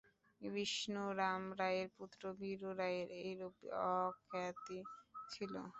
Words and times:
বিষ্ণুরাম 0.41 1.43
রায়ের 1.59 1.89
পুত্র 1.97 2.21
বীরু 2.39 2.69
রায়ের 2.79 3.09
এইরূপ 3.21 3.55
অখ্যাতি 4.01 4.77
ছিল। 5.29 5.53